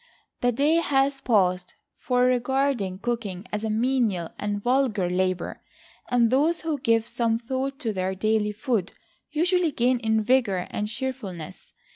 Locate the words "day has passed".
0.51-1.75